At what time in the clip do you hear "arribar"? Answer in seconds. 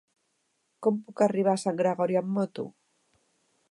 1.27-1.53